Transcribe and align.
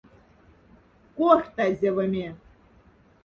Корхтазевоме. 1.17 2.27